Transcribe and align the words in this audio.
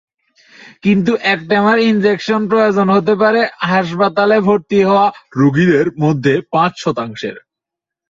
কিন্তু 0.83 1.11
একটেমরা 1.33 1.81
ইনজেকশন 1.81 2.41
প্রয়োজন 2.47 2.87
হতে 2.89 3.13
পারে 3.15 3.41
হাসপাতালে 3.71 4.37
ভর্তি 4.39 4.79
হওয়া 4.83 5.07
রোগীদের 5.37 5.87
মধ্যে 5.99 6.33
পাঁচ 6.51 6.73
শতাংশের। 6.77 7.35